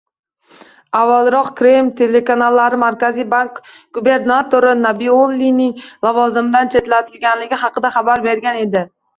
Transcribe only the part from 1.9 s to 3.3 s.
telekanallari Markaziy